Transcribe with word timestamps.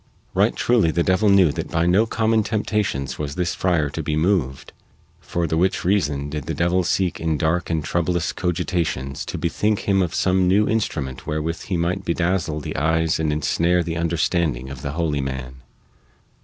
Right 0.33 0.55
truly 0.55 0.89
the 0.89 1.03
devil 1.03 1.29
knew 1.29 1.51
that 1.51 1.69
by 1.69 1.85
no 1.85 2.07
common 2.07 2.41
temptations 2.41 3.19
was 3.19 3.35
this 3.35 3.53
friar 3.53 3.87
to 3.91 4.01
be 4.01 4.15
moved, 4.15 4.73
for 5.19 5.45
the 5.45 5.57
which 5.57 5.85
reason 5.85 6.27
did 6.27 6.45
the 6.47 6.55
devil 6.55 6.83
seek 6.83 7.19
in 7.19 7.37
dark 7.37 7.69
and 7.69 7.83
troublous 7.83 8.33
cogitations 8.33 9.23
to 9.27 9.37
bethink 9.37 9.81
him 9.81 10.01
of 10.01 10.15
some 10.15 10.47
new 10.47 10.67
instrument 10.67 11.27
wherewith 11.27 11.65
he 11.65 11.77
might 11.77 12.03
bedazzle 12.03 12.61
the 12.61 12.75
eyes 12.77 13.19
and 13.19 13.31
ensnare 13.31 13.83
the 13.83 13.95
understanding 13.95 14.71
of 14.71 14.81
the 14.81 14.93
holy 14.93 15.21
man. 15.21 15.57